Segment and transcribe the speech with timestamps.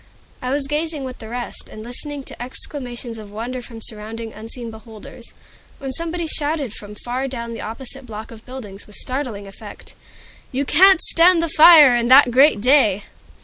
[0.41, 4.71] I was gazing with the rest, and listening to exclamations of wonder from surrounding unseen
[4.71, 5.31] beholders,
[5.77, 9.93] when somebody shouted from far down the opposite block of buildings, with startling effect,
[10.51, 13.03] "You can't stand the fire In that great day!"